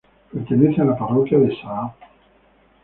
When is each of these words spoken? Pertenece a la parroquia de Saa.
Pertenece 0.33 0.81
a 0.81 0.85
la 0.85 0.97
parroquia 0.97 1.37
de 1.37 1.55
Saa. 1.61 1.95